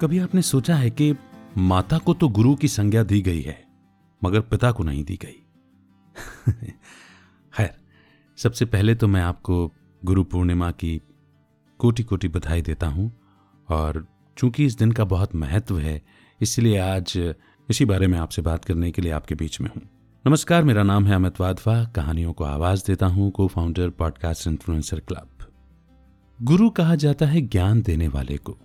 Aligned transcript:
कभी 0.00 0.18
आपने 0.18 0.42
सोचा 0.42 0.76
है 0.76 0.90
कि 0.90 1.14
माता 1.56 1.98
को 1.98 2.14
तो 2.14 2.28
गुरु 2.28 2.54
की 2.54 2.68
संज्ञा 2.68 3.02
दी 3.02 3.22
गई 3.22 3.40
है, 3.40 3.64
मगर 4.24 4.40
पिता 4.40 4.72
को 4.72 4.84
नहीं 4.84 5.04
दी 5.04 5.16
गई? 5.16 5.46
खैर, 7.54 7.70
सबसे 8.36 8.64
पहले 8.64 8.94
तो 8.94 9.06
मैं 9.06 9.20
आपको 9.20 9.72
गुरु 10.04 10.24
पूर्णिमा 10.24 10.70
की 10.70 11.02
कोटि 11.78 12.02
कोटि 12.02 12.28
बधाई 12.28 12.62
देता 12.62 12.86
हूँ, 12.86 13.12
और 13.68 14.06
चूँकि 14.36 14.64
इस 14.64 14.78
दिन 14.78 14.92
का 14.92 15.04
बहुत 15.04 15.34
महत्व 15.34 15.78
है, 15.78 16.02
इसलिए 16.40 16.78
आज 16.78 17.34
इसी 17.70 17.84
बारे 17.84 18.06
में 18.06 18.18
आपसे 18.18 18.42
बात 18.42 18.64
करने 18.64 18.90
के 18.90 19.02
लिए 19.02 19.12
आपके 19.12 19.34
बीच 19.34 19.60
में 19.60 19.70
हूँ। 19.70 19.82
नमस्कार, 20.26 20.64
मेरा 20.64 20.82
नाम 20.82 21.06
है 21.06 21.14
अमित 21.14 21.40
वाधवा, 21.40 21.84
कहानियों 21.84 22.32
को 22.32 22.44
आवाज़ 22.44 22.84
देता 22.86 23.06
हूँ 23.06 23.30
को 23.30 23.46
फाउंडर 23.46 23.90
पॉडकास्ट 23.90 24.46
इन्फ्लुएंसर 24.46 25.00
क्लब 25.00 25.28
गुरु 26.42 26.70
कहा 26.70 26.94
जाता 26.94 27.26
है 27.26 27.40
ज्ञान 27.40 27.82
देने 27.82 28.08
वाले 28.08 28.36
को। 28.36 28.58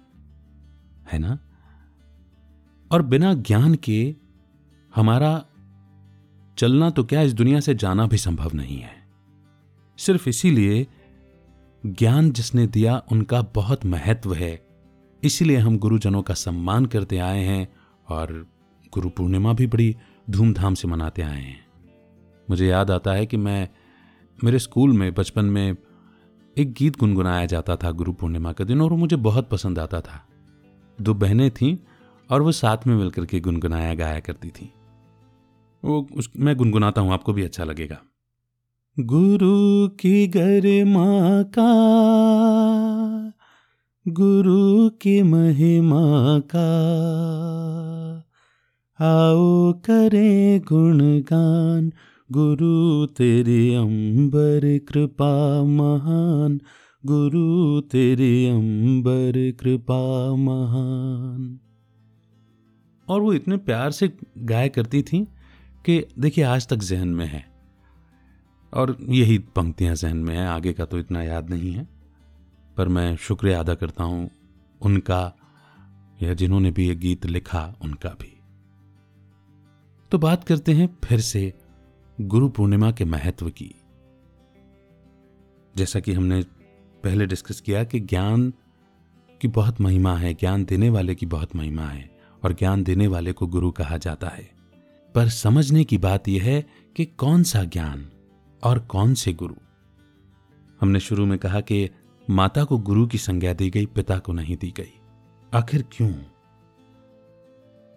है 1.12 1.20
ना? 1.20 1.39
और 2.91 3.02
बिना 3.02 3.34
ज्ञान 3.34 3.75
के 3.75 4.16
हमारा 4.95 5.45
चलना 6.57 6.89
तो 6.89 7.03
क्या 7.03 7.21
इस 7.21 7.34
दुनिया 7.34 7.59
से 7.59 7.76
जाना 7.76 8.07
भी 8.07 8.17
संभव 8.17 8.52
नहीं 8.53 8.77
है। 8.77 9.07
सिर्फ़ 9.98 10.29
इसीलिए 10.29 10.88
ज्ञान 11.85 12.31
जिसने 12.31 12.67
दिया 12.67 13.03
उनका 13.12 13.41
बहुत 13.41 13.85
महत्व 13.85 14.34
है। 14.34 14.67
इसीलिए 15.23 15.57
हम 15.57 15.77
गुरुजनों 15.77 16.21
का 16.21 16.34
सम्मान 16.34 16.85
करते 16.85 17.17
आए 17.17 17.43
हैं 17.43 17.73
और 18.09 18.48
गुरु 18.93 19.09
पूर्णिमा 19.09 19.54
भी 19.54 19.67
बड़ी 19.67 19.95
धूमधाम 20.29 20.73
से 20.73 20.88
मनाते 20.88 21.21
आए 21.21 21.41
हैं। 21.41 21.65
मुझे 22.49 22.67
याद 22.67 22.91
आता 22.91 23.13
है 23.13 23.26
कि 23.26 23.38
मैं, 23.38 23.70
मेरे 24.43 24.59
स्कूल 24.59 24.93
में 24.93 25.13
बचपन 25.13 25.45
में 25.45 25.76
एक 26.57 26.73
गीत 26.73 26.99
गुनगुनाया 26.99 27.45
जाता 27.45 27.76
था 27.76 27.91
गुरु 27.91 28.13
पूर्णिमा 28.13 28.54
का 28.54 28.63
दिन 28.63 28.81
और 28.81 28.93
मुझे 28.93 29.15
बहुत 29.15 29.49
पसंद 29.49 29.79
आता 29.79 30.01
था। 30.01 30.27
दो 31.02 31.13
बहनें 31.13 31.52
थीं 31.52 31.77
और 32.31 32.41
वो 32.41 32.51
साथ 32.51 32.77
में 32.87 32.95
मिलकर 32.95 33.26
के 33.26 33.40
गुनगुनाया 33.40 33.93
गाया 33.93 34.20
करती 34.20 34.49
थी। 34.49 34.73
वो 35.84 36.07
उस, 36.15 36.29
मैं 36.37 36.55
गुनगुनाता 36.55 37.01
हूँ, 37.01 37.13
आपको 37.13 37.34
भी 37.34 37.43
अच्छा 37.43 37.63
लगेगा। 37.63 37.98
गुरु 38.99 39.87
की 39.87 40.27
गरिमा 40.27 41.43
का 41.43 41.70
गुरु 44.07 44.90
की 44.90 45.21
महिमा 45.21 46.40
का, 46.55 46.70
आओ 49.05 49.73
करें 49.73 50.62
गुणगान, 50.62 51.93
गुरु 52.31 53.05
तेरी 53.05 53.75
अंबर 53.75 54.79
कृपा 54.90 55.63
महान 55.63 56.62
गुरु 57.05 57.82
तेरे 57.82 58.49
अंबर 58.49 59.51
कृपा 59.51 60.35
महान। 60.35 61.59
और 63.09 63.21
वो 63.21 63.34
इतने 63.34 63.57
प्यार 63.57 63.91
से 63.91 64.18
गाया 64.38 64.68
करती 64.68 65.01
थी 65.01 65.28
कि 65.85 66.07
देखिए 66.19 66.44
आज 66.44 66.68
तक 66.68 66.75
जहन 66.75 67.07
में 67.07 67.25
है। 67.25 67.46
और 68.74 68.97
यही 69.01 69.38
पंक्तियाँ 69.38 69.96
जहन 69.96 70.18
में 70.18 70.35
है, 70.35 70.47
आगे 70.47 70.74
का 70.74 70.85
तो 70.85 71.00
इतना 71.00 71.24
याद 71.24 71.50
नहीं 71.50 71.72
है। 71.72 71.88
पर 72.78 72.88
मैं 72.88 73.16
शुक्रिया 73.16 73.59
अदा 73.59 73.75
करता 73.75 74.03
हूँ 74.03 74.29
उनका 74.81 75.35
या 76.24 76.34
जिन्होंने 76.34 76.72
भी 76.72 76.88
ये 76.88 76.96
गीत 76.96 77.25
लिखा, 77.25 77.75
उनका 77.81 78.09
भी। 78.09 78.40
तो 80.12 80.18
बात 80.18 80.44
करते 80.44 80.72
हैं 80.72 80.97
फिर 81.03 81.19
से 81.19 81.53
गुरु 82.22 82.50
पूर्णिमा 82.50 82.91
के 82.91 83.06
महत्व 83.06 83.50
की। 83.50 83.75
जैसा 85.78 86.00
कि 86.00 86.13
हमने 86.13 86.62
पहले 87.03 87.25
डिस्कस 87.25 87.62
किया 87.62 87.84
कि 87.84 88.00
ज्ञान 88.00 88.53
की 89.41 89.47
बहुत 89.47 89.81
महिमा 89.81 90.18
है, 90.18 90.34
ज्ञान 90.34 90.66
देने 90.66 90.90
वाले 90.90 91.16
की 91.16 91.25
बहुत 91.25 91.56
महिमा 91.56 91.85
है 91.85 92.09
और 92.44 92.53
ज्ञान 92.53 92.84
देने 92.84 93.07
वाले 93.07 93.34
को 93.34 93.47
गुरु 93.47 93.72
कहा 93.72 93.97
जाता 93.97 94.28
है। 94.28 94.51
पर 95.16 95.29
समझने 95.29 95.84
की 95.84 95.97
बात 95.97 96.28
यह 96.28 96.44
है 96.44 96.66
कि 96.96 97.06
कौन 97.06 97.44
सा 97.44 97.64
ज्ञान 97.64 98.12
और 98.64 98.80
कौन 98.80 99.14
से 99.14 99.34
गुरु। 99.34 99.56
हमने 100.81 101.00
शुरू 101.00 101.25
में 101.25 101.40
कहा 101.40 101.62
कि 101.62 101.90
माता 102.30 102.64
को 102.64 102.78
गुरु 102.78 103.08
की 103.08 103.18
संज्ञा 103.18 103.53
दी 103.53 103.70
गई, 103.70 103.85
पिता 103.85 104.20
को 104.20 104.34
नहीं 104.34 104.58
दी 104.58 104.74
गई। 104.78 105.00
आखिर 105.53 105.85
क्यों? 105.91 106.14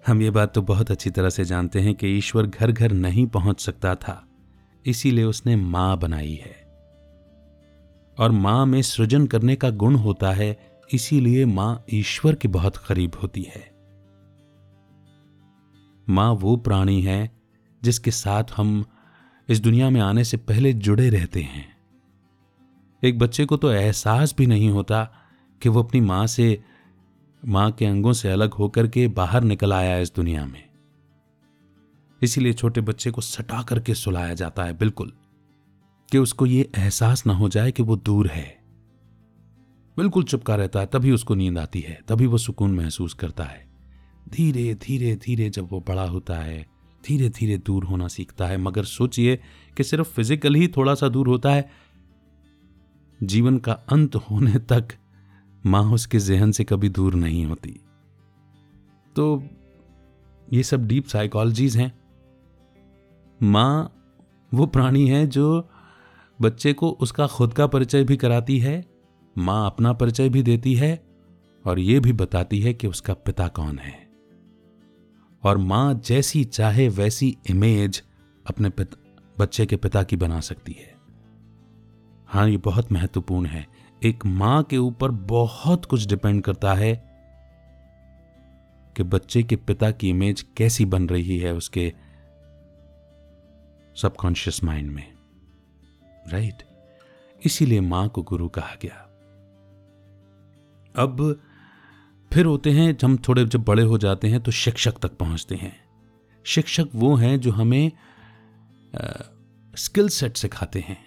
हम 0.06 0.22
ये 0.22 0.30
बात 0.30 0.54
तो 0.54 0.62
बहुत 0.62 0.90
अच्छी 0.90 1.10
तरह 1.10 1.30
से 1.30 1.44
जानते 1.44 1.80
हैं 1.80 1.94
कि 1.94 2.06
ईश्वर 2.06 2.46
घर 2.46 2.72
घर 2.72 2.92
नहीं 2.92 3.26
पहुँच 3.26 3.60
सकता 3.60 3.94
था, 3.94 4.28
इसीलिए 4.86 5.24
उसने 5.24 5.56
माँ 5.56 5.98
बनाई 5.98 6.34
है। 6.34 6.65
और 8.18 8.30
माँ 8.30 8.66
में 8.66 8.82
सृजन 8.82 9.26
करने 9.26 9.56
का 9.56 9.70
गुण 9.70 9.94
होता 9.94 10.32
है, 10.32 10.76
इसीलिए 10.94 11.44
माँ 11.44 11.84
ईश्वर 11.90 12.34
के 12.34 12.48
बहुत 12.48 12.76
करीब 12.76 13.12
होती 13.22 13.42
है। 13.42 13.76
माँ 16.08 16.32
वो 16.32 16.56
प्राणी 16.56 17.02
है, 17.02 17.30
जिसके 17.82 18.10
साथ 18.10 18.44
हम 18.56 18.84
इस 19.48 19.60
दुनिया 19.60 19.90
में 19.90 20.00
आने 20.00 20.24
से 20.24 20.36
पहले 20.36 20.72
जुड़े 20.72 21.10
रहते 21.10 21.42
हैं। 21.42 21.76
एक 23.04 23.18
बच्चे 23.18 23.44
को 23.44 23.56
तो 23.56 23.70
एहसास 23.70 24.34
भी 24.38 24.46
नहीं 24.46 24.70
होता 24.70 25.04
कि 25.62 25.68
वो 25.68 25.82
अपनी 25.82 26.00
माँ 26.00 26.26
से, 26.26 26.62
माँ 27.44 27.72
के 27.72 27.86
अंगों 27.86 28.12
से 28.12 28.28
अलग 28.28 28.54
होकर 28.54 28.88
के 28.88 29.08
बाहर 29.08 29.42
निकल 29.42 29.72
आया 29.72 29.98
इस 29.98 30.14
दुनिया 30.14 30.46
में। 30.46 30.64
इसीलिए 32.22 32.52
छोटे 32.52 32.80
बच्चे 32.80 33.10
को 33.10 33.20
सटा 33.20 33.62
करके 33.62 33.94
सुलाया 33.94 34.34
जाता 34.34 34.64
है, 34.64 34.72
बिल्कुल। 34.72 35.12
कि 36.12 36.18
उसको 36.18 36.46
ये 36.46 36.70
एहसास 36.76 37.26
ना 37.26 37.32
हो 37.32 37.48
जाए 37.48 37.72
कि 37.72 37.82
वो 37.82 37.96
दूर 37.96 38.26
है। 38.26 38.46
बिल्कुल 39.96 40.24
चुपका 40.24 40.54
रहता 40.56 40.80
है, 40.80 40.86
तभी 40.86 41.10
उसको 41.10 41.34
नींद 41.34 41.58
आती 41.58 41.80
है, 41.80 42.00
तभी 42.08 42.26
वो 42.26 42.38
सुकून 42.38 42.74
महसूस 42.74 43.14
करता 43.14 43.44
है। 43.44 43.66
धीरे 44.28 44.74
धीरे 44.74 45.16
धीरे 45.16 45.50
जब 45.50 45.68
वो 45.70 45.80
बड़ा 45.88 46.04
होता 46.04 46.38
है, 46.38 46.66
धीरे 47.04 47.28
धीरे 47.28 47.58
दूर 47.58 47.84
होना 47.84 48.08
सीखता 48.08 48.46
है, 48.46 48.56
मगर 48.56 48.84
सोचिए 48.84 49.36
कि 49.76 49.84
सिर्फ़ 49.84 50.08
फ़िज़िकल 50.08 50.54
ही 50.54 50.68
थोड़ा 50.68 50.94
सा 50.94 51.08
दूर 51.08 51.28
होता 51.28 51.52
है। 51.52 51.70
जीवन 53.22 53.58
का 53.58 53.72
अंत 53.72 54.16
होने 54.16 54.58
तक 54.58 54.88
माँ 55.66 55.92
उसके 55.92 56.18
जहन 56.18 56.52
से 56.52 56.64
कभी 56.64 56.88
दूर 56.88 57.14
नहीं 57.14 57.44
होती। 57.46 57.80
तो 59.16 59.44
ये 60.52 60.62
सब 60.62 60.86
डीप 60.86 61.06
साइकोलॉजीज 61.06 61.76
हैं। 61.76 61.92
माँ 63.42 63.92
वो 64.54 64.66
प्राणी 64.66 65.08
है 65.08 65.26
जो 65.26 65.68
बच्चे 66.40 66.72
को 66.72 66.90
उसका 66.90 67.26
खुद 67.26 67.54
का 67.54 67.66
परिचय 67.66 68.04
भी 68.04 68.16
कराती 68.16 68.58
है, 68.58 68.84
माँ 69.38 69.66
अपना 69.66 69.92
परिचय 69.92 70.28
भी 70.28 70.42
देती 70.42 70.74
है 70.74 71.06
और 71.66 71.78
यह 71.78 72.00
भी 72.00 72.12
बताती 72.12 72.60
है 72.60 72.74
कि 72.74 72.86
उसका 72.86 73.14
पिता 73.14 73.48
कौन 73.48 73.78
है। 73.78 74.08
और 75.44 75.58
माँ 75.58 75.94
जैसी 75.94 76.44
चाहे 76.44 76.88
वैसी 76.88 77.36
इमेज 77.50 78.02
अपने 78.46 78.70
पिता, 78.70 78.96
बच्चे 79.38 79.66
के 79.66 79.76
पिता 79.76 80.02
की 80.02 80.16
बना 80.16 80.40
सकती 80.40 80.72
है। 80.72 80.94
हाँ 82.26 82.48
ये 82.48 82.56
बहुत 82.56 82.92
महत्वपूर्ण 82.92 83.46
है। 83.46 83.66
एक 84.04 84.26
माँ 84.26 84.62
के 84.62 84.78
ऊपर 84.78 85.10
बहुत 85.10 85.84
कुछ 85.84 86.06
डिपेंड 86.06 86.42
करता 86.42 86.74
है 86.74 86.94
कि 88.96 89.02
बच्चे 89.02 89.42
के 89.42 89.56
पिता 89.56 89.90
की 89.90 90.10
इमेज 90.10 90.46
कैसी 90.56 90.84
बन 90.84 91.08
रही 91.08 91.38
है 91.38 91.54
उसके 91.54 91.92
सबकॉन्शियस 93.96 94.64
माइंड 94.64 94.90
में। 94.90 95.15
राइट। 96.28 96.62
इसीलिए 97.42 97.80
माँ 97.80 98.08
को 98.08 98.22
गुरु 98.22 98.48
कहा 98.48 98.76
गया। 98.82 99.02
अब 100.94 101.40
फिर 102.30 102.46
होते 102.46 102.70
हैं 102.70 102.96
हम 103.04 103.16
थोड़े, 103.18 103.44
जब 103.44 103.64
बड़े 103.64 103.82
हो 103.82 103.98
जाते 103.98 104.28
हैं 104.28 104.40
तो 104.40 104.50
शिक्षक 104.50 104.98
तक 104.98 105.16
पहुँचते 105.16 105.54
हैं। 105.54 105.76
शिक्षक 106.44 106.88
वो 106.94 107.14
हैं 107.14 107.38
जो 107.40 107.50
हमें 107.50 107.92
स्किल 109.74 110.08
सेट 110.08 110.36
सिखाते 110.36 110.80
हैं। 110.80 110.98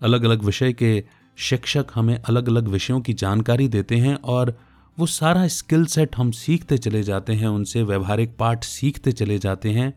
अलग 0.00 0.24
अलग 0.24 0.42
विषय 0.42 0.72
के 0.72 1.04
शिक्षक 1.38 1.86
हमें 1.94 2.16
अलग 2.18 2.48
अलग 2.48 2.68
विषयों 2.68 3.00
की 3.00 3.12
जानकारी 3.14 3.68
देते 3.68 3.96
हैं 3.96 4.14
और 4.14 4.58
वो 4.98 5.06
सारा 5.06 5.46
स्किल 5.48 5.84
सेट 5.86 6.16
हम 6.16 6.30
सीखते 6.30 6.78
चले 6.78 7.02
जाते 7.02 7.32
हैं, 7.32 7.48
उनसे 7.48 7.82
व्यवहारिक 7.82 8.36
पाठ 8.36 8.64
सीखते 8.64 9.12
चले 9.12 9.38
जाते 9.38 9.70
हैं। 9.70 9.92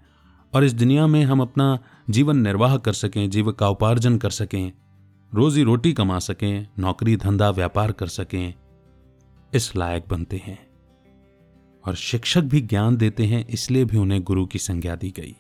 और 0.56 0.64
इस 0.64 0.74
दुनिया 0.74 1.08
में 1.08 1.24
हम 1.24 1.42
अपना 1.42 1.80
जीवन 2.10 2.38
निर्वाह 2.38 2.78
कर 2.78 2.94
सकें 2.94 3.30
जीविका 3.30 3.70
उपार्जन 3.70 4.18
कर 4.18 4.30
सकें, 4.30 4.72
रोजी 5.34 5.64
रोटी 5.64 5.94
कमा 5.94 6.20
सकें, 6.20 6.68
नौकरी, 6.80 7.18
धंधा, 7.18 7.50
व्यापार 7.50 7.92
कर 7.92 8.08
सकें, 8.08 8.54
इस 9.54 9.76
लायक 9.76 10.06
बनते 10.10 10.38
हैं। 10.38 10.68
और 11.86 11.96
शिक्षक 11.96 12.42
भी 12.42 12.62
ज्ञान 12.62 12.98
देते 12.98 13.26
हैं, 13.26 13.48
इसलिए 13.48 13.86
भी 13.86 13.98
उन्हें 13.98 14.24
गुरु 14.24 14.46
की 14.46 14.60
संज्ञा 14.60 14.96
दी 14.96 15.12
गई। 15.12 15.36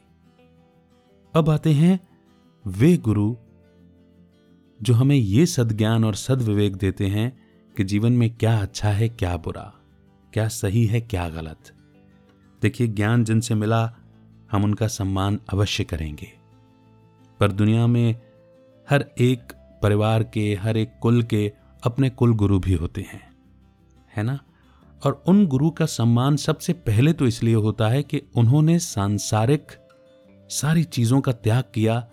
अब 1.33 1.50
आते 1.50 1.71
हैं, 1.71 2.00
वे 2.67 2.97
गुरु 2.97 3.35
जो 4.81 4.94
हमें 4.94 5.15
ये 5.15 5.45
सदज्ञान 5.45 6.06
और 6.06 6.15
सदविवेक 6.15 6.75
देते 6.75 7.07
हैं 7.07 7.38
कि 7.77 7.83
जीवन 7.83 8.12
में 8.12 8.35
क्या 8.35 8.62
अच्छा 8.62 8.89
है, 8.89 9.09
क्या 9.09 9.38
बुरा, 9.38 9.73
क्या 10.33 10.47
सही 10.47 10.85
है, 10.85 11.01
क्या 11.01 11.29
गलत। 11.29 11.73
देखिए, 12.62 12.88
ज्ञान 12.88 13.23
जिनसे 13.23 13.56
मिला 13.56 13.95
हम 14.56 14.63
उनका 14.63 14.88
सम्मान 14.88 15.40
अवश्य 15.50 15.84
करेंगे। 15.84 16.31
पर 17.40 17.52
दुनिया 17.52 17.88
में 17.88 18.16
हर 18.88 19.06
एक 19.18 19.54
परिवार 19.84 20.24
के, 20.24 20.56
हर 20.56 20.78
एक 20.78 20.94
कुल 21.02 21.24
के 21.24 21.52
अपने 21.84 22.10
कुल 22.10 22.34
गुरु 22.34 22.60
भी 22.60 22.74
होते 22.74 23.02
हैं, 23.02 23.22
है 24.16 24.24
ना? 24.24 24.40
और 25.04 25.24
उन 25.28 25.46
गुरु 25.48 25.69
का 25.69 25.86
सम्मान 25.86 26.36
सबसे 26.36 26.74
पहले 26.74 27.13
तो 27.13 27.28
इसलिए 27.28 27.56
होता 27.56 27.90
है 27.90 28.04
कि 28.04 28.22
उन्होंने 28.36 28.80
सांसारिक 28.80 29.72
सारी 30.50 30.84
चीज़ों 30.84 31.22
का 31.22 31.31
त्याग 31.31 31.63
किया, 31.74 32.08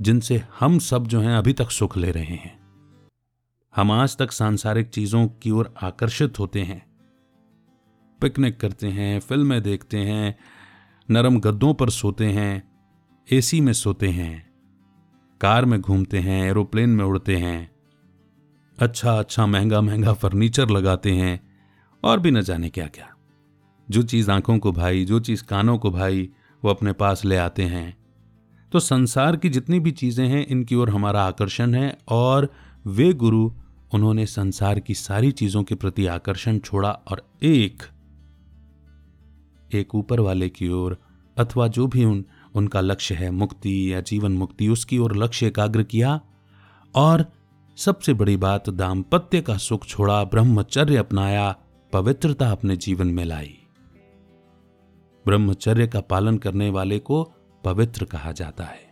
जिनसे 0.00 0.42
हम 0.58 0.78
सब 0.78 1.06
जो 1.06 1.20
हैं 1.20 1.36
अभी 1.36 1.52
तक 1.52 1.70
सुख 1.70 1.96
ले 1.96 2.10
रहे 2.10 2.24
हैं। 2.24 2.58
हम 3.76 3.92
आज 3.92 4.16
तक 4.16 4.32
सांसारिक 4.32 4.88
चीज़ों 4.88 5.26
की 5.42 5.50
ओर 5.50 5.74
आकर्षित 5.82 6.38
होते 6.38 6.62
हैं। 6.62 6.86
पिकनिक 8.20 8.60
करते 8.60 8.86
हैं, 8.86 9.20
फ़िल्में 9.20 9.62
देखते 9.62 9.98
हैं 9.98 10.38
नरम 11.10 11.38
गद्दों 11.40 11.74
पर 11.74 11.90
सोते 11.90 12.26
हैं, 12.26 12.62
एसी 13.28 13.60
में 13.60 13.72
सोते 13.72 14.08
हैं, 14.08 14.50
कार 15.40 15.64
में 15.64 15.80
घूमते 15.80 16.18
हैं, 16.18 16.48
एरोप्लेन 16.48 16.90
में 16.90 17.04
उड़ते 17.04 17.36
हैं 17.36 17.70
अच्छा 18.78 19.12
अच्छा 19.12 19.46
महँगा 19.46 19.80
महँगा 19.80 20.12
फर्नीचर 20.12 20.70
लगाते 20.70 21.12
हैं, 21.12 21.40
और 22.04 22.20
भी 22.20 22.30
न 22.30 22.40
जाने 22.40 22.68
क्या 22.68 22.86
क्या 22.86 23.08
जो 23.88 24.02
चीज़ 24.02 24.30
आँखों 24.30 24.58
को 24.58 24.72
भाई, 24.72 25.04
जो 25.04 25.20
चीज़ 25.20 25.44
कानों 25.44 25.78
को 25.78 25.90
भाई, 25.90 26.28
वो 26.64 26.70
अपने 26.70 26.92
पास 26.92 27.24
ले 27.24 27.36
आते 27.36 27.62
हैं। 27.62 27.96
तो 28.72 28.80
संसार 28.80 29.36
की 29.36 29.48
जितनी 29.48 29.80
भी 29.80 29.90
चीज़ें 29.90 30.26
हैं, 30.28 30.46
इनकी 30.46 30.74
ओर 30.74 30.90
हमारा 30.90 31.22
आकर्षण 31.22 31.74
है, 31.74 31.98
और 32.08 32.48
वे 32.86 33.12
गुरु, 33.12 33.52
उन्होंने 33.94 34.26
संसार 34.26 34.80
की 34.80 34.94
सारी 34.94 35.32
चीज़ों 35.32 35.62
के 35.62 35.74
प्रति 35.74 36.06
आकर्षण 36.06 36.58
छोड़ा 36.58 36.90
और 36.90 37.22
एक 37.42 37.82
एक 39.74 39.94
ऊपर 39.94 40.20
वाले 40.20 40.48
की 40.48 40.68
ओर, 40.68 40.98
अथवा 41.38 41.68
जो 41.68 41.86
भी 41.86 42.04
उन, 42.04 42.24
उनका 42.54 42.80
लक्ष्य 42.80 43.14
है 43.14 43.30
मुक्ति 43.30 43.92
या 43.92 44.00
जीवन 44.00 44.32
मुक्ति, 44.32 44.68
उसकी 44.68 44.98
ओर 44.98 45.16
लक्ष्य 45.16 45.46
एकाग्र 45.46 45.82
किया। 45.82 46.20
और 46.94 47.32
सबसे 47.76 48.14
बड़ी 48.14 48.36
बात, 48.36 48.70
दाम्पत्य 48.70 49.40
का 49.40 49.56
सुख 49.56 49.86
छोड़ा, 49.86 50.24
ब्रह्मचर्य 50.24 50.96
अपनाया, 50.96 51.56
पवित्रता 51.92 52.50
अपने 52.50 52.76
जीवन 52.76 53.06
में 53.06 53.24
लाई। 53.24 53.58
ब्रह्मचर्य 55.26 55.86
का 55.86 56.00
पालन 56.00 56.38
करने 56.38 56.70
वाले 56.70 56.98
को 56.98 57.32
पवित्र 57.64 58.04
कहा 58.04 58.32
जाता 58.32 58.64
है। 58.64 58.88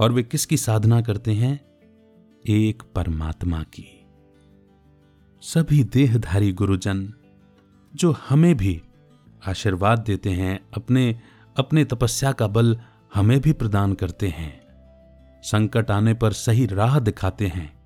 और 0.00 0.12
वे 0.12 0.22
किसकी 0.22 0.56
साधना 0.56 1.00
करते 1.00 1.32
हैं? 1.32 1.60
एक 2.48 2.82
परमात्मा 2.94 3.62
की। 3.62 4.06
सभी 5.40 5.84
देहधारी 5.84 6.52
गुरुजन 6.52 7.14
जो 7.94 8.16
हमें 8.28 8.56
भी 8.56 8.82
आशीर्वाद 9.48 9.98
देते 9.98 10.30
हैं, 10.30 10.60
अपने 10.76 11.20
अपने 11.56 11.84
तपस्या 11.84 12.32
का 12.32 12.46
बल 12.46 12.80
हमें 13.14 13.40
भी 13.40 13.52
प्रदान 13.52 13.94
करते 13.94 14.28
हैं। 14.28 14.60
संकट 15.42 15.90
आने 15.90 16.14
पर 16.14 16.32
सही 16.32 16.66
राह 16.66 16.98
दिखाते 16.98 17.46
हैं। 17.46 17.82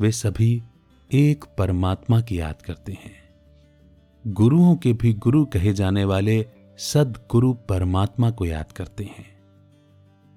वे 0.00 0.12
सभी 0.12 0.62
एक 1.12 1.44
परमात्मा 1.58 2.20
की 2.20 2.40
याद 2.40 2.62
करते 2.62 2.92
हैं। 2.92 3.30
गुरुओं 4.26 4.76
के 4.76 4.92
भी 4.92 5.14
गुरु 5.14 5.44
कहे 5.44 5.72
जाने 5.72 6.04
वाले 6.04 6.46
सदगुरु 6.78 7.52
परमात्मा 7.52 8.30
को 8.30 8.46
याद 8.46 8.72
करते 8.72 9.04
हैं। 9.04 9.40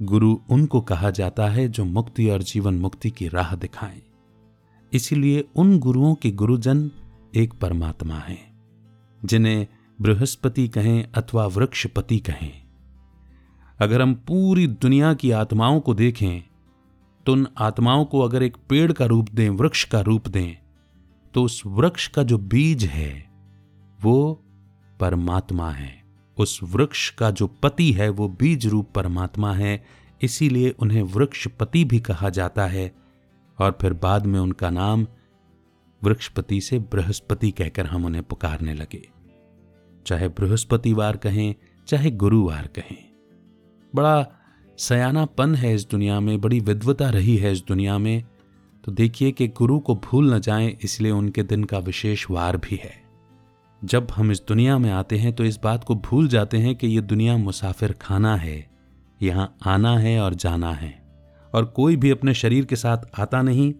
गुरु 0.01 0.39
उनको 0.49 0.81
कहा 0.81 1.09
जाता 1.09 1.47
है 1.47 1.67
जो 1.67 1.85
मुक्ति 1.85 2.29
और 2.29 2.43
जीवन 2.43 2.73
मुक्ति 2.73 3.09
की 3.09 3.27
राह 3.27 3.55
दिखाएँ। 3.55 4.01
इसीलिए 4.93 5.45
उन 5.55 5.79
गुरुओं 5.79 6.15
के 6.15 6.31
गुरुजन 6.31 6.91
एक 7.33 7.53
परमात्मा 7.53 8.15
हैं, 8.15 8.41
जिन्हें 9.21 9.67
बृहस्पति 9.99 10.67
कहें 10.67 11.05
अथवा 11.13 11.45
वृक्षपति 11.47 12.19
कहें। 12.19 12.51
अगर 13.79 14.01
हम 14.01 14.13
पूरी 14.27 14.67
दुनिया 14.67 15.13
की 15.13 15.31
आत्माओं 15.31 15.79
को 15.79 15.93
देखें 15.93 16.43
तो 17.25 17.31
उन 17.31 17.47
आत्माओं 17.57 18.05
को 18.05 18.19
अगर 18.19 18.43
एक 18.43 18.57
पेड़ 18.69 18.91
का 18.91 19.05
रूप 19.05 19.29
दें, 19.29 19.49
वृक्ष 19.49 19.83
का 19.83 20.01
रूप 20.01 20.27
दें 20.27 20.57
तो 21.33 21.43
उस 21.43 21.61
वृक्ष 21.65 22.07
का 22.07 22.23
जो 22.23 22.37
बीज 22.37 22.83
है, 22.85 23.29
वो 23.99 24.43
परमात्मा 24.99 25.69
है। 25.71 26.03
उस 26.37 26.59
वृक्ष 26.63 27.09
का 27.09 27.29
जो 27.31 27.47
पति 27.47 27.91
है, 27.91 28.09
वो 28.09 28.27
बीज 28.29 28.67
रूप 28.67 28.89
परमात्मा 28.95 29.53
है, 29.53 29.83
इसीलिए 30.21 30.69
उन्हें 30.69 31.01
वृक्षपति 31.03 31.83
भी 31.83 31.99
कहा 31.99 32.29
जाता 32.29 32.65
है, 32.65 32.95
और 33.59 33.77
फिर 33.81 33.93
बाद 33.93 34.25
में 34.25 34.39
उनका 34.39 34.69
नाम 34.69 35.07
वृक्षपति 36.03 36.61
से 36.61 36.79
बृहस्पति 36.79 37.51
कहकर 37.51 37.85
हम 37.85 38.05
उन्हें 38.05 38.23
पुकारने 38.23 38.73
लगे। 38.73 39.09
चाहे 40.05 40.27
बृहस्पतिवार 40.27 41.17
कहें, 41.17 41.55
चाहे 41.87 42.11
गुरुवार 42.11 42.67
कहें। 42.67 43.09
बड़ा 43.95 44.27
सयानापन 44.77 45.55
है 45.55 45.75
इस 45.75 45.89
दुनिया 45.89 46.19
में, 46.19 46.41
बड़ी 46.41 46.59
विद्वता 46.59 47.09
रही 47.09 47.37
है 47.37 47.51
इस 47.51 47.63
दुनिया 47.67 47.97
में। 47.97 48.23
तो 48.83 48.91
देखिए 48.91 49.31
कि 49.31 49.47
गुरु 49.47 49.79
को 49.79 49.95
भूल 49.95 50.33
न 50.33 50.39
जाएँ, 50.39 50.77
इसलिए 50.83 51.11
उनके 51.11 51.43
दिन 51.43 51.63
का 51.63 51.79
विशेष 51.79 52.25
वार 52.31 52.57
भी 52.57 52.75
है। 52.83 53.03
जब 53.83 54.07
हम 54.15 54.31
इस 54.31 54.41
दुनिया 54.47 54.77
में 54.77 54.91
आते 54.91 55.17
हैं 55.17 55.33
तो 55.33 55.45
इस 55.45 55.59
बात 55.63 55.83
को 55.83 55.95
भूल 55.95 56.27
जाते 56.27 56.57
हैं 56.57 56.75
कि 56.75 56.87
यह 56.87 57.01
दुनिया 57.01 57.37
मुसाफिर 57.37 57.91
खाना 57.91 58.35
है। 58.35 58.69
यहाँ 59.21 59.57
आना 59.65 59.97
है 59.97 60.19
और 60.19 60.33
जाना 60.33 60.73
है। 60.73 61.03
और 61.53 61.65
कोई 61.65 61.95
भी 61.95 62.09
अपने 62.09 62.33
शरीर 62.33 62.65
के 62.65 62.75
साथ 62.75 63.19
आता 63.19 63.41
नहीं 63.41 63.73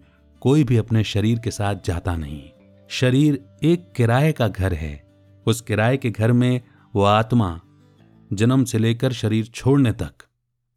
कोई 0.44 0.64
भी 0.64 0.76
अपने 0.76 1.04
शरीर 1.04 1.38
के 1.38 1.50
साथ 1.50 1.74
जाता 1.84 2.16
नहीं। 2.16 2.50
शरीर 2.88 3.44
एक 3.62 3.92
किराए 3.96 4.32
का 4.32 4.48
घर 4.48 4.74
है। 4.74 5.04
उस 5.46 5.60
किराए 5.60 5.96
के 5.96 6.10
घर 6.10 6.32
में 6.32 6.60
वो 6.94 7.02
आत्मा 7.02 7.60
जन्म 8.32 8.64
से 8.64 8.78
लेकर 8.78 9.12
शरीर 9.12 9.46
छोड़ने 9.46 9.92
तक 9.92 10.12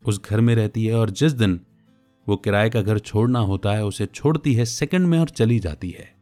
उस 0.05 0.21
घर 0.23 0.41
में 0.41 0.55
रहती 0.55 0.85
है 0.85 0.95
और 0.95 1.09
जिस 1.09 1.31
दिन 1.31 1.61
वो 2.29 2.35
किराए 2.35 2.69
का 2.69 2.81
घर 2.81 2.99
छोड़ना 2.99 3.39
होता 3.39 3.73
है, 3.73 3.85
उसे 3.85 4.05
छोड़ती 4.05 4.53
है, 4.53 4.65
सेकंड 4.65 5.07
में 5.07 5.19
और 5.19 5.29
चली 5.29 5.59
जाती 5.59 5.89
है। 5.89 6.15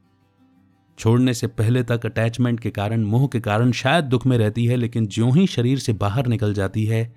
छोड़ने 0.99 1.33
से 1.33 1.47
पहले 1.47 1.83
तक 1.83 2.05
अटैचमेंट 2.05 2.59
के 2.59 2.69
कारण, 2.69 3.03
मोह 3.03 3.27
के 3.27 3.39
कारण 3.39 3.71
शायद 3.71 4.05
दुख 4.05 4.25
में 4.25 4.37
रहती 4.37 4.65
है, 4.65 4.75
लेकिन 4.75 5.07
ज्यों 5.07 5.37
ही 5.37 5.47
शरीर 5.47 5.79
से 5.79 5.93
बाहर 5.93 6.27
निकल 6.27 6.53
जाती 6.53 6.85
है, 6.85 7.15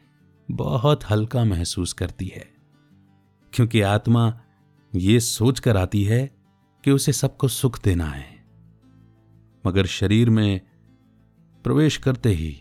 बहुत 0.50 1.10
हल्का 1.10 1.44
महसूस 1.44 1.92
करती 1.92 2.26
है। 2.26 2.48
क्योंकि 3.52 3.80
आत्मा 3.80 4.40
ये 4.96 5.20
सोच 5.20 5.61
कर 5.61 5.76
आती 5.76 6.05
है 6.05 6.31
कि 6.85 6.90
उसे 6.90 7.12
सबको 7.12 7.49
सुख 7.49 7.82
देना 7.85 8.05
है। 8.05 8.44
मगर 9.67 9.87
शरीर 9.87 10.31
में 10.31 10.61
प्रवेश 11.64 11.96
करते 11.96 12.29
ही 12.29 12.56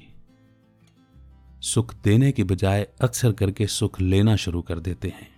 सुख 1.62 1.95
देने 2.03 2.31
के 2.31 2.44
बजाय 2.44 2.88
अक्सर 3.01 3.31
करके 3.31 3.68
सुख 3.68 4.01
लेना 4.01 4.35
शुरू 4.35 4.62
कर 4.62 4.79
देते 4.79 5.07
हैं। 5.07 5.29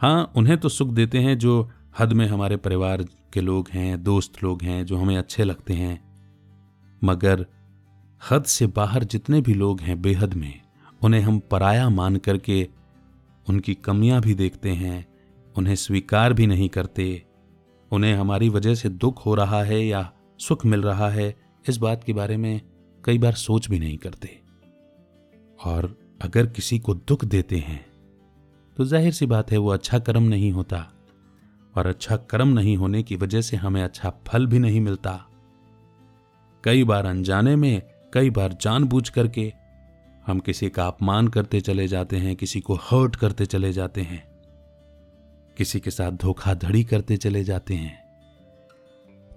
हाँ 0.00 0.32
उन्हें 0.36 0.58
तो 0.58 0.68
सुख 0.68 0.88
देते 0.88 1.18
हैं 1.18 1.38
जो 1.38 1.70
हद 1.98 2.12
में 2.12 2.26
हमारे 2.26 2.56
परिवार 2.56 3.02
के 3.02 3.40
लोग 3.40 3.68
हैं, 3.72 4.02
दोस्त 4.02 4.42
लोग 4.42 4.62
हैं, 4.62 4.86
जो 4.86 4.96
हमें 4.96 5.16
अच्छे 5.16 5.44
लगते 5.44 5.74
हैं। 5.74 6.04
मगर 7.04 7.46
हद 8.30 8.44
से 8.44 8.66
बाहर 8.66 9.04
जितने 9.04 9.40
भी 9.40 9.54
लोग 9.54 9.80
हैं 9.80 10.02
बेहद 10.02 10.34
में, 10.34 10.60
उन्हें 11.02 11.20
हम 11.20 11.38
पराया 11.38 11.88
मान 11.88 12.16
करके 12.16 12.68
उनकी 13.48 13.74
कमियाँ 13.74 14.20
भी 14.20 14.34
देखते 14.34 14.70
हैं 14.70 15.13
उन्हें 15.54 15.74
स्वीकार 15.76 16.32
भी 16.32 16.46
नहीं 16.46 16.68
करते। 16.68 17.22
उन्हें 17.90 18.14
हमारी 18.14 18.48
वजह 18.48 18.74
से 18.74 18.88
दुख 18.88 19.24
हो 19.26 19.34
रहा 19.34 19.62
है 19.62 19.80
या 19.80 20.10
सुख 20.40 20.64
मिल 20.66 20.82
रहा 20.82 21.08
है, 21.10 21.34
इस 21.64 21.76
बात 21.76 22.04
के 22.04 22.12
बारे 22.12 22.36
में 22.36 22.60
कई 23.04 23.18
बार 23.18 23.32
सोच 23.34 23.68
भी 23.68 23.78
नहीं 23.78 23.96
करते। 23.98 24.38
और 25.60 25.94
अगर 26.22 26.46
किसी 26.46 26.78
को 26.78 26.94
दुख 26.94 27.24
देते 27.26 27.58
हैं 27.58 27.84
तो 28.76 28.84
ज़ाहिर 28.84 29.12
सी 29.12 29.26
बात 29.26 29.50
है 29.52 29.58
वो 29.58 29.70
अच्छा 29.70 29.98
कर्म 29.98 30.22
नहीं 30.22 30.50
होता। 30.52 30.78
और 31.74 31.86
अच्छा 31.86 32.16
कर्म 32.30 32.48
नहीं 32.48 32.76
होने 32.76 33.02
की 33.02 33.16
वजह 33.16 33.40
से 33.40 33.56
हमें 33.56 33.82
अच्छा 33.82 34.10
फल 34.26 34.46
भी 34.46 34.58
नहीं 34.58 34.80
मिलता। 34.80 35.12
कई 36.64 36.84
बार 36.84 37.06
अनजाने 37.06 37.54
में, 37.56 37.82
कई 38.14 38.30
बार 38.30 38.56
जानबूझ 38.60 39.08
करके 39.08 39.52
हम 40.26 40.38
किसी 40.40 40.68
का 40.68 40.86
अपमान 40.86 41.28
करते 41.28 41.60
चले 41.60 41.86
जाते 41.88 42.16
हैं, 42.16 42.36
किसी 42.36 42.60
को 42.60 42.74
हर्ट 42.82 43.16
करते 43.16 43.46
चले 43.46 43.72
जाते 43.72 44.00
हैं। 44.02 44.22
किसी 45.56 45.80
के 45.80 45.90
साथ 45.90 46.12
धोखाधड़ी 46.12 46.84
करते 46.84 47.16
चले 47.16 47.44
जाते 47.44 47.74
हैं। 47.74 48.02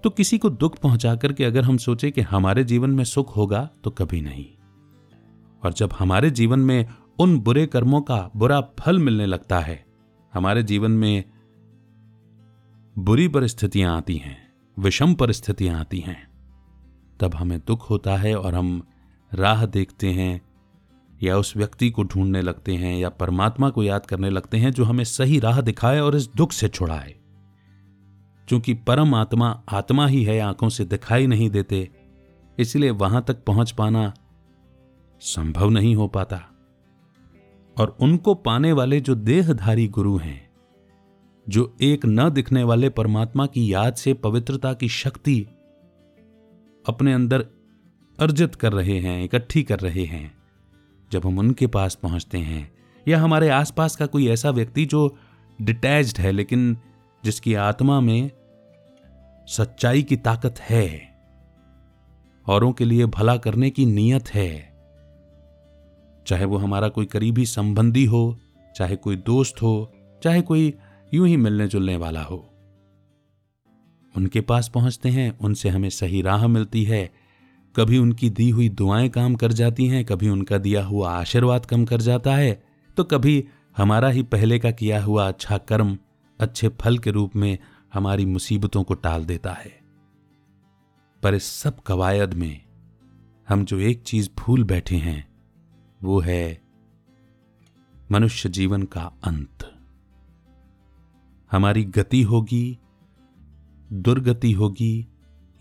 तो 0.04 0.10
किसी 0.10 0.38
को 0.38 0.50
दुख 0.50 0.78
पहुँचा 0.78 1.14
करके 1.14 1.44
अगर 1.44 1.64
हम 1.64 1.76
सोचे 1.76 2.10
कि 2.10 2.20
हमारे 2.20 2.64
जीवन 2.64 2.90
में 2.90 3.04
सुख 3.04 3.36
होगा 3.36 3.68
तो 3.84 3.90
कभी 3.90 4.20
नहीं। 4.20 4.46
और 5.62 5.72
जब 5.72 5.92
हमारे 5.98 6.30
जीवन 6.30 6.58
में 6.58 6.86
उन 7.18 7.38
बुरे 7.40 7.66
कर्मों 7.66 8.00
का 8.00 8.30
बुरा 8.36 8.60
फल 8.60 8.98
मिलने 8.98 9.26
लगता 9.26 9.58
है, 9.60 9.84
हमारे 10.34 10.62
जीवन 10.62 10.90
में 10.90 11.24
बुरी 12.98 13.28
परिस्थितियाँ 13.28 13.96
आती 13.96 14.16
हैं, 14.16 14.36
विषम 14.78 15.14
परिस्थितियाँ 15.14 15.80
आती 15.80 16.00
हैं, 16.00 16.28
तब 17.20 17.34
हमें 17.34 17.58
दुख 17.66 17.90
होता 17.90 18.16
है 18.16 18.34
और 18.38 18.54
हम 18.54 18.82
राह 19.32 19.66
देखते 19.66 20.12
हैं 20.12 20.40
या 21.22 21.36
उस 21.38 21.56
व्यक्ति 21.56 21.90
को 21.90 22.02
ढूँढने 22.04 22.42
लगते 22.42 22.74
हैं 22.74 22.98
या 22.98 23.08
परमात्मा 23.08 23.70
को 23.70 23.82
याद 23.82 24.06
करने 24.06 24.30
लगते 24.30 24.56
हैं 24.56 24.72
जो 24.72 24.84
हमें 24.84 25.04
सही 25.04 25.38
राह 25.38 25.60
दिखाए 25.60 26.00
और 26.00 26.16
इस 26.16 26.28
दुख 26.36 26.52
से 26.52 26.68
छुड़ाए। 26.68 27.14
क्योंकि 28.48 28.74
परम 28.74 29.14
आत्मा 29.14 29.62
आत्मा 29.68 30.06
ही 30.06 30.22
है, 30.22 30.40
आँखों 30.40 30.68
से 30.68 30.84
दिखाई 30.84 31.26
नहीं 31.26 31.50
देते, 31.50 31.90
इसलिए 32.58 32.90
वहाँ 32.90 33.24
तक 33.28 33.44
पहुँच 33.44 33.70
पाना 33.70 34.14
संभव 35.20 35.70
नहीं 35.70 35.94
हो 35.94 36.08
पाता। 36.08 36.42
और 37.80 37.96
उनको 38.00 38.34
पाने 38.34 38.72
वाले 38.72 39.00
जो 39.00 39.14
देहधारी 39.14 39.88
गुरु 39.88 40.16
हैं, 40.16 40.50
जो 41.48 41.76
एक 41.82 42.06
न 42.06 42.30
दिखने 42.30 42.62
वाले 42.62 42.88
परमात्मा 42.88 43.46
की 43.46 43.72
याद 43.72 43.94
से 43.94 44.14
पवित्रता 44.14 44.72
की 44.72 44.88
शक्ति 44.88 45.46
अपने 46.88 47.12
अंदर 47.12 47.46
अर्जित 48.18 48.54
कर 48.54 48.72
रहे 48.72 48.98
हैं, 48.98 49.24
इकट्ठी 49.24 49.62
कर 49.62 49.80
रहे 49.80 50.04
हैं 50.04 50.38
जब 51.12 51.26
हम 51.26 51.38
उनके 51.38 51.66
पास 51.66 51.94
पहुँचते 51.94 52.38
हैं, 52.38 52.70
या 53.08 53.18
हमारे 53.18 53.48
आसपास 53.48 53.96
का 53.96 54.06
कोई 54.06 54.28
ऐसा 54.28 54.50
व्यक्ति 54.50 54.84
जो 54.84 55.16
डिटैच्ड 55.58 56.18
है, 56.18 56.32
लेकिन 56.32 56.76
जिसकी 57.24 57.54
आत्मा 57.54 58.00
में 58.00 58.30
सच्चाई 59.48 60.02
की 60.02 60.16
ताकत 60.16 60.60
है, 60.60 61.16
औरों 62.46 62.72
के 62.72 62.84
लिए 62.84 63.06
भला 63.06 63.36
करने 63.36 63.70
की 63.70 63.86
नीयत 63.86 64.28
है, 64.28 64.50
चाहे 66.26 66.44
वो 66.44 66.56
हमारा 66.56 66.88
कोई 66.88 67.06
करीबी 67.06 67.46
संबंधी 67.46 68.04
हो, 68.04 68.38
चाहे 68.76 68.96
कोई 68.96 69.16
दोस्त 69.16 69.62
हो, 69.62 69.92
चाहे 70.22 70.42
कोई 70.42 70.74
यूँ 71.14 71.28
ही 71.28 71.36
मिलने 71.36 71.66
जुलने 71.68 71.96
वाला 71.96 72.22
हो, 72.22 72.36
उनके 74.14 74.40
पास 74.40 74.68
पहुँचते 74.68 75.08
हैं, 75.08 75.38
उनसे 75.38 75.68
हमें 75.68 75.90
सही 75.90 76.22
राह 76.22 76.46
मिलती 76.46 76.84
है 76.84 77.10
कभी 77.78 77.98
उनकी 77.98 78.30
दी 78.30 78.48
हुई 78.50 78.68
दुआएँ 78.68 79.08
काम 79.08 79.34
कर 79.34 79.52
जाती 79.52 79.86
हैं, 79.86 80.04
कभी 80.04 80.28
उनका 80.28 80.58
दिया 80.58 80.84
हुआ 80.84 81.10
आशीर्वाद 81.12 81.66
कम 81.66 81.84
कर 81.84 82.00
जाता 82.00 82.34
है 82.34 82.62
तो 82.96 83.04
कभी 83.04 83.44
हमारा 83.76 84.08
ही 84.08 84.22
पहले 84.22 84.58
का 84.58 84.70
किया 84.70 85.02
हुआ 85.02 85.28
अच्छा 85.28 85.58
कर्म, 85.58 85.98
अच्छे 86.40 86.68
फल 86.68 86.98
के 86.98 87.10
रूप 87.10 87.36
में 87.36 87.58
हमारी 87.94 88.26
मुसीबतों 88.26 88.82
को 88.84 88.94
टाल 88.94 89.24
देता 89.24 89.52
है। 89.52 89.78
पर 91.22 91.34
इस 91.34 91.44
सब 91.44 91.80
कवायद 91.80 92.34
में 92.34 92.60
हम 93.48 93.64
जो 93.64 93.78
एक 93.78 94.02
चीज़ 94.02 94.28
भूल 94.38 94.64
बैठे 94.64 94.96
हैं, 94.96 95.28
वो 96.02 96.20
है 96.20 96.60
मनुष्य 98.10 98.48
जीवन 98.48 98.82
का 98.82 99.12
अंत। 99.24 99.72
हमारी 101.50 101.84
गति 101.84 102.22
होगी, 102.22 102.78
दुर्गति 103.92 104.52
होगी 104.52 105.08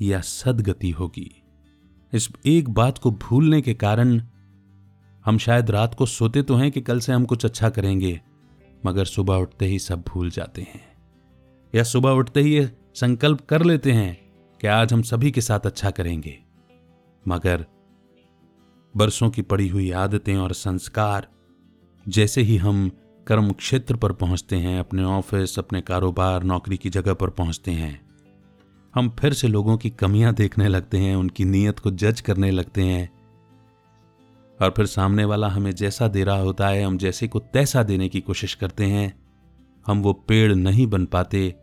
या 0.01 0.21
सदगति 0.21 0.91
होगी। 0.91 1.31
इस 2.13 2.29
एक 2.45 2.69
बात 2.69 2.97
को 2.97 3.11
भूलने 3.11 3.61
के 3.61 3.73
कारण 3.73 4.21
हम 5.25 5.37
शायद 5.37 5.71
रात 5.71 5.95
को 5.95 6.05
सोते 6.05 6.43
तो 6.43 6.55
हैं 6.55 6.71
कि 6.71 6.81
कल 6.81 6.99
से 6.99 7.13
हम 7.13 7.25
कुछ 7.25 7.45
अच्छा 7.45 7.69
करेंगे, 7.69 8.21
मगर 8.85 9.05
सुबह 9.05 9.35
उठते 9.35 9.65
ही 9.65 9.79
सब 9.79 10.03
भूल 10.07 10.29
जाते 10.29 10.61
हैं। 10.61 10.81
या 11.75 11.83
सुबह 11.83 12.09
उठते 12.09 12.41
ही 12.41 12.53
ये 12.53 12.71
संकल्प 12.95 13.41
कर 13.41 13.63
लेते 13.63 13.91
हैं 13.91 14.17
कि 14.61 14.67
आज 14.67 14.93
हम 14.93 15.01
सभी 15.01 15.31
के 15.31 15.41
साथ 15.41 15.59
अच्छा 15.59 15.91
करेंगे। 15.91 16.39
मगर 17.27 17.65
बरसों 18.97 19.29
की 19.29 19.41
पड़ी 19.41 19.67
हुई 19.67 19.91
आदतें 19.91 20.35
और 20.35 20.53
संस्कार, 20.53 21.27
जैसे 22.07 22.41
ही 22.41 22.57
हम 22.57 22.91
कर्म 23.27 23.51
क्षेत्र 23.51 23.95
पर 23.95 24.11
पहुँचते 24.11 24.55
हैं, 24.55 24.79
अपने 24.79 25.03
ऑफ़िस, 25.03 25.59
अपने 25.59 25.81
कारोबार, 25.81 26.43
नौकरी 26.43 26.77
की 26.77 26.89
जगह 26.89 27.13
पर 27.13 27.29
पहुँचते 27.29 27.71
हैं 27.71 28.06
हम 28.97 29.09
फिर 29.09 29.33
से 29.33 29.47
लोगों 29.47 29.77
की 29.77 29.89
कमियाँ 29.89 30.33
देखने 30.33 30.67
लगते 30.67 30.97
हैं, 30.97 31.15
उनकी 31.15 31.45
नीयत 31.45 31.79
को 31.79 31.91
जज 31.91 32.21
करने 32.21 32.51
लगते 32.51 32.81
हैं। 32.81 33.09
और 34.61 34.69
फिर 34.69 34.85
सामने 34.85 35.25
वाला 35.25 35.47
हमें 35.47 35.71
जैसा 35.71 36.07
दे 36.07 36.23
रहा 36.23 36.37
होता 36.37 36.67
है, 36.67 36.83
हम 36.83 36.97
जैसे 36.97 37.27
को 37.27 37.39
तैसा 37.39 37.83
देने 37.83 38.09
की 38.09 38.21
कोशिश 38.21 38.53
करते 38.53 38.85
हैं, 38.85 39.19
हम 39.87 40.01
वो 40.01 40.13
पेड़ 40.13 40.55
नहीं 40.55 40.87
बन 40.87 41.05
पाते, 41.05 41.55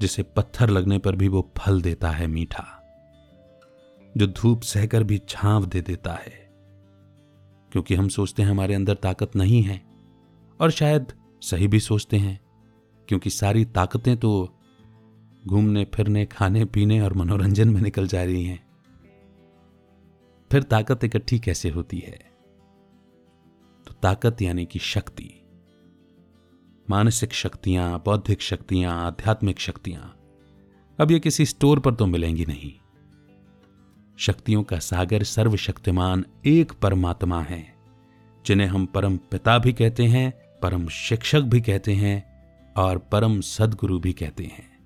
जिसे 0.00 0.22
पत्थर 0.22 0.70
लगने 0.70 0.98
पर 0.98 1.16
भी 1.16 1.28
वो 1.28 1.52
फल 1.58 1.82
देता 1.82 2.10
है 2.10 2.26
मीठा, 2.26 2.66
जो 4.16 4.26
धूप 4.26 4.62
सहकर 4.62 5.04
भी 5.04 5.18
छांव 5.28 5.66
दे 5.66 5.80
देता 5.80 6.12
है। 6.12 6.48
क्योंकि 7.72 7.94
हम 7.94 8.08
सोचते 8.08 8.42
हैं 8.42 8.50
हमारे 8.50 8.74
अंदर 8.74 8.94
ताकत 8.94 9.36
नहीं 9.36 9.62
है, 9.62 9.82
और 10.60 10.70
शायद 10.70 11.12
सही 11.42 11.68
भी 11.68 11.80
सोचते 11.80 12.16
हैं, 12.16 12.40
क्योंकि 13.08 13.30
सारी 13.30 13.64
ताकतें 13.64 14.16
तो 14.16 14.54
घूमने, 15.46 15.84
फिरने, 15.84 16.26
खाने, 16.26 16.64
पीने 16.64 17.00
और 17.00 17.14
मनोरंजन 17.14 17.68
में 17.68 17.80
निकल 17.80 18.06
जा 18.06 18.24
रही 18.24 18.44
हैं। 18.44 18.68
फिर 20.52 20.62
ताकत 20.62 21.04
इकट्ठी 21.04 21.38
कैसे 21.38 21.70
होती 21.70 21.98
है? 21.98 22.30
तो 23.86 23.92
ताकत 23.92 24.42
यानी 24.42 24.66
कि 24.66 24.78
शक्ति। 24.78 25.34
मानसिक 26.90 27.32
शक्तियाँ, 27.32 28.02
बौद्धिक 28.04 28.42
शक्तियाँ, 28.42 29.06
आध्यात्मिक 29.06 29.60
शक्तियाँ, 29.60 30.14
अब 31.00 31.10
ये 31.10 31.20
किसी 31.20 31.46
स्टोर 31.46 31.80
पर 31.80 31.94
तो 31.94 32.06
मिलेंगी 32.06 32.46
नहीं। 32.46 32.72
शक्तियों 34.16 34.62
का 34.62 34.78
सागर 34.78 35.22
सर्वशक्तिमान 35.22 36.24
एक 36.46 36.72
परमात्मा 36.72 37.42
है, 37.42 37.74
जिन्हें 38.46 38.68
हम 38.68 38.86
परम 38.86 39.16
पिता 39.16 39.58
भी 39.58 39.72
कहते 39.72 40.04
हैं, 40.04 40.32
परम 40.62 40.88
शिक्षक 40.88 41.40
भी 41.40 41.60
कहते 41.60 41.92
हैं 41.94 42.28
और 42.76 42.98
परम 42.98 43.40
सदगुरु 43.40 43.98
भी 43.98 44.12
कहते 44.12 44.44
हैं। 44.44 44.77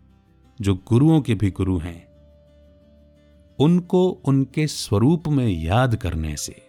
जो 0.62 0.74
गुरुओं 0.74 1.20
के 1.20 1.34
भी 1.34 1.50
गुरु 1.50 1.78
हैं, 1.78 2.08
उनको 3.58 4.08
उनके 4.08 4.66
स्वरूप 4.66 5.28
में 5.28 5.48
याद 5.48 5.96
करने 5.96 6.36
से 6.36 6.62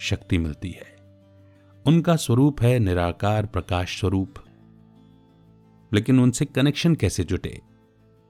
शक्ति 0.00 0.38
मिलती 0.38 0.70
है। 0.70 0.96
उनका 1.86 2.16
स्वरूप 2.16 2.62
है 2.62 2.78
निराकार 2.78 3.46
प्रकाश 3.46 4.00
स्वरूप। 4.00 4.34
लेकिन 5.94 6.20
उनसे 6.20 6.44
कनेक्शन 6.44 6.94
कैसे 6.94 7.24
जुटे? 7.24 7.60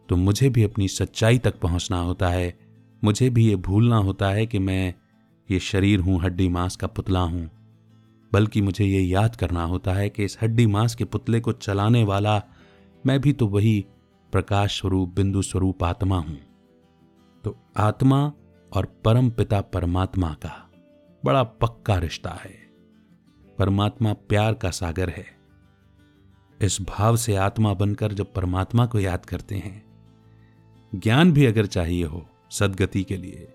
तो 0.09 0.17
मुझे 0.17 0.49
भी 0.49 0.63
अपनी 0.63 0.89
सच्चाई 0.89 1.39
तक 1.39 1.61
पहुँचना 1.61 2.01
होता 2.01 2.29
है। 2.29 2.59
मुझे 3.05 3.31
भी 3.31 3.49
ये 3.49 3.57
भूलना 3.57 3.97
होता 3.97 4.29
है 4.29 4.47
कि 4.47 4.59
मैं 4.59 4.95
ये 5.51 5.59
शरीर 5.59 6.01
हूँ, 6.01 6.21
हड्डी 6.21 6.49
मांस 6.49 6.77
का 6.77 6.87
पुतला 6.87 7.21
हूँ। 7.21 7.51
बल्कि 8.33 8.63
मुझे 8.63 8.85
ये 8.85 9.01
याद 9.01 9.37
करना 9.37 9.65
होता 9.65 9.93
है 9.93 10.11
कि 10.11 10.25
इस 10.25 10.39
हड्डी 10.43 10.67
मांस 10.67 10.95
के 10.95 11.05
पुतले 11.05 11.41
को 11.41 11.53
चलाने 11.53 12.05
वाला 12.05 12.43
मैं 13.07 13.21
भी 13.21 13.33
तो 13.33 13.47
वही 13.47 13.87
प्रकाश 14.33 14.81
स्वरूप 14.81 15.09
बिंदु 15.09 15.43
स्वरूप 15.43 15.85
आत्मा 15.85 16.19
हूँ। 16.19 16.39
तो 17.45 17.57
आत्मा 17.77 18.33
और 18.73 18.87
परम 19.05 19.31
पिता 19.31 19.61
परमात्मा 19.61 20.33
का 20.35 20.71
बड़ा 21.25 21.43
पक्का 21.43 21.99
रिश्ता 21.99 22.31
है। 22.31 22.55
परमात्मा 23.59 24.13
प्यार 24.13 24.55
का 24.55 24.71
सागर 24.71 25.11
है। 25.11 25.25
इस 26.61 26.81
भाव 26.83 27.17
से 27.17 27.37
आत्मा 27.37 27.75
बनकर 27.75 28.13
जब 28.13 28.33
परमात्मा 28.33 28.87
को 28.87 29.01
याद 29.01 29.27
करते 29.27 29.55
हैं, 29.55 29.85
ज्ञान 30.95 31.33
भी 31.33 31.47
अगर 31.47 31.67
चाहिए 31.67 32.05
हो 32.05 32.27
सदगति 32.51 33.03
के 33.05 33.17
लिए 33.17 33.49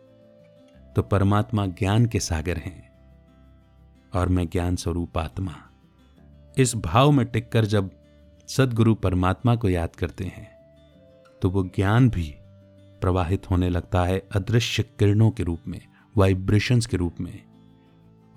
तो 0.95 1.01
परमात्मा 1.01 1.65
ज्ञान 1.65 2.05
के 2.05 2.19
सागर 2.19 2.57
हैं 2.57 2.89
और 4.15 4.29
मैं 4.29 4.47
ज्ञान 4.49 4.75
स्वरूप 4.75 5.17
आत्मा। 5.17 5.55
इस 6.57 6.75
भाव 6.75 7.11
में 7.11 7.25
टिककर 7.25 7.65
जब 7.65 7.91
सदगुरु 8.47 8.95
परमात्मा 8.95 9.55
को 9.55 9.69
याद 9.69 9.95
करते 9.95 10.23
हैं 10.23 10.56
तो 11.41 11.49
वो 11.49 11.63
ज्ञान 11.63 12.09
भी 12.09 12.35
प्रवाहित 13.01 13.51
होने 13.51 13.69
लगता 13.69 14.03
है 14.03 14.29
अदृश्य 14.35 14.83
किरणों 14.83 15.31
के 15.31 15.43
रूप 15.43 15.59
में 15.67 15.87
वाइब्रेशंस 16.17 16.85
के 16.85 16.97
रूप 16.97 17.15
में। 17.19 17.45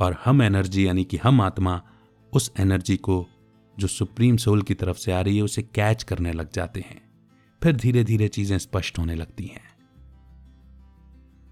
और 0.00 0.16
हम 0.25 0.42
एनर्जी 0.42 0.87
यानी 0.87 1.04
कि 1.04 1.16
हम 1.16 1.40
आत्मा, 1.40 1.83
उस 2.33 2.52
एनर्जी 2.61 2.97
को 2.97 3.26
जो 3.78 3.87
सुप्रीम 3.87 4.37
सोल 4.37 4.62
की 4.62 4.75
तरफ़ 4.75 4.97
से 4.97 5.12
आ 5.12 5.21
रही 5.21 5.37
है, 5.37 5.42
उसे 5.42 5.62
कैच 5.62 6.02
करने 6.02 6.33
लग 6.33 6.52
जाते 6.52 6.80
हैं। 6.80 7.11
फिर 7.62 7.76
धीरे 7.76 8.04
धीरे 8.04 8.28
चीज़ें 8.28 8.59
स्पष्ट 8.59 8.99
होने 8.99 9.14
लगती 9.14 9.45
हैं। 9.45 9.71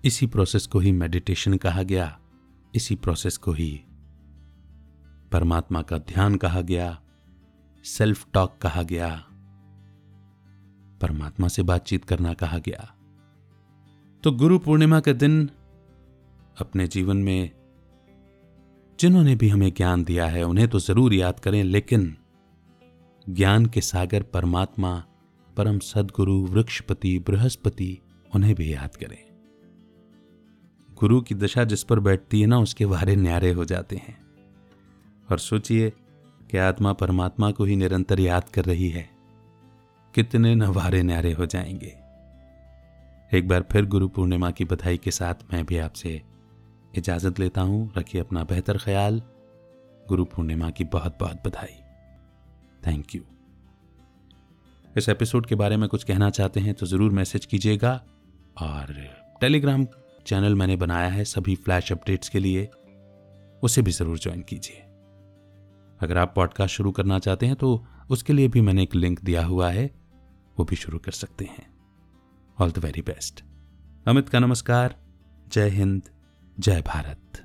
इसी 0.05 0.26
प्रोसेस 0.26 0.67
को 0.67 0.78
ही 0.78 0.93
मेडिटेशन 0.93 1.57
कहा 1.57 1.83
गया। 1.83 2.21
इसी 2.75 2.95
प्रोसेस 2.95 3.37
को 3.37 3.52
ही 3.52 3.85
परमात्मा 5.33 5.83
का 5.83 5.99
ध्यान 5.99 6.37
कहा 6.37 6.61
गया। 6.61 7.02
सेल्फ 7.85 8.26
टॉक 8.33 8.59
कहा 8.62 8.83
गया। 8.83 9.25
परमात्मा 11.00 11.49
से 11.49 11.62
बातचीत 11.62 12.05
करना 12.05 12.35
कहा 12.35 12.59
गया। 12.59 12.95
तो 14.25 14.33
गुरु 14.33 14.59
पूर्णिमा 14.59 15.00
के 15.00 15.12
दिन 15.12 15.50
अपने 16.61 16.88
जीवन 16.88 17.17
में 17.17 17.50
जिन्होंने 19.00 19.37
भी 19.37 19.49
हमें 19.49 19.73
ज्ञान 19.76 20.05
दिया 20.05 20.26
है, 20.26 20.43
उन्हें 20.43 20.69
तो 20.69 20.78
ज़रूर 20.78 21.14
याद 21.14 21.40
करें, 21.40 21.64
लेकिन 21.64 22.17
ज्ञान 23.28 23.67
के 23.67 23.81
सागर 23.81 24.23
परमात्मा, 24.23 25.05
परम 25.57 25.78
सदगुरु, 25.78 26.47
वृक्षपति, 26.47 27.19
बृहस्पति, 27.19 27.99
उन्हें 28.35 28.55
भी 28.55 28.75
याद 28.75 28.97
करें। 28.97 29.28
गुरु 30.95 31.21
की 31.21 31.35
दशा 31.35 31.64
जिस 31.64 31.83
पर 31.83 32.00
बैठती 32.00 32.40
है 32.40 32.47
ना, 32.47 32.59
उसके 32.59 32.85
वारे 32.85 33.17
न्यारे 33.17 33.52
हो 33.52 33.64
जाते 33.64 33.97
हैं। 33.97 34.26
और 35.31 35.38
सोचिए 35.38 35.93
कि 36.50 36.59
आत्मा 36.59 36.93
परमात्मा 36.93 37.50
को 37.50 37.64
ही 37.64 37.76
निरंतर 37.76 38.21
याद 38.21 38.49
कर 38.49 38.64
रही 38.64 38.88
है। 38.88 39.18
कितने 40.15 40.55
नवारे 40.55 41.03
न्यारे 41.03 41.33
हो 41.33 41.47
जाएँगे। 41.47 41.95
एक 43.33 43.49
बार 43.49 43.65
फिर 43.73 43.87
गुरु 43.87 44.09
पूर्णिमा 44.09 44.50
की 44.50 44.65
बधाई 44.65 44.97
के 44.97 45.11
साथ 45.11 45.35
मैं 45.53 45.65
भी 45.67 45.79
आपसे 45.79 46.21
इजाज़त 46.97 47.38
लेता 47.41 47.61
हूँ। 47.61 47.93
रखिए 47.99 48.21
अपना 48.21 48.45
बेहतर 48.45 48.79
ख्याल। 48.79 49.23
गुरु 50.09 50.25
पूर्णिमा 50.25 50.71
की 50.71 50.85
बहुत 50.85 51.17
बहुत 51.21 51.47
बधाई। 51.47 51.77
थैंक 52.87 53.15
यू 53.15 53.23
इस 54.97 55.09
एपिसोड 55.09 55.47
के 55.47 55.55
बारे 55.55 55.77
में 55.77 55.88
कुछ 55.88 56.05
कहना 56.05 56.31
चाहते 56.31 56.61
हैं 56.61 56.75
तो 56.75 56.87
ज़रूर 56.87 57.11
मैसेज 57.11 57.47
कीजिएगा 57.47 57.93
और 58.57 58.95
टेलीग्राम 59.41 59.87
चैनल 60.27 60.55
मैंने 60.55 60.77
बनाया 60.77 61.09
है 61.09 61.25
सभी 61.25 61.55
फ्लैश 61.55 61.93
अपडेट्स 61.93 62.29
के 62.29 62.38
लिए, 62.38 62.69
उसे 63.62 63.83
भी 63.83 63.91
ज़रूर 63.91 64.19
ज्वाइन 64.19 64.43
कीजिए। 64.43 64.85
अगर 66.00 66.19
आप 66.19 66.33
पॉडकास्ट 66.37 66.75
शुरू 66.75 66.93
करना 66.93 67.19
चाहते 67.19 67.47
हैं 67.47 67.57
तो 67.57 67.87
उसके 68.11 68.33
लिए 68.33 68.49
भी 68.49 68.61
मैंने 68.61 68.83
एक 68.83 68.95
लिंक 68.95 69.25
दिया 69.25 69.45
हुआ 69.45 69.71
है। 69.71 69.95
वो 70.59 70.64
भी 70.64 70.76
शुरू 70.76 70.99
कर 70.99 71.12
सकते 71.12 71.45
हैं। 71.45 71.67
All 72.61 72.71
the 72.71 72.78
very 72.78 73.02
best 73.02 73.45
Amit 74.07 74.28
का 74.28 74.38
नमस्कार। 74.38 74.97
जय 75.49 75.69
हिंद। 75.69 76.02
जय 76.61 76.83
भारत। 76.83 77.45